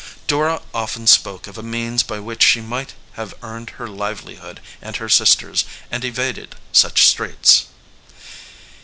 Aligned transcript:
Dora 0.25 0.63
often 0.73 1.05
spoke 1.05 1.45
of 1.45 1.59
a 1.59 1.61
means 1.61 2.01
by 2.01 2.19
which 2.19 2.41
she 2.41 2.59
might 2.59 2.95
have 3.11 3.35
earned 3.43 3.69
her 3.77 3.87
livelihood 3.87 4.59
and 4.81 4.95
her 4.95 5.07
sister 5.07 5.51
s, 5.51 5.63
and 5.91 6.03
evaded 6.03 6.55
such 6.73 7.05
straits. 7.05 7.67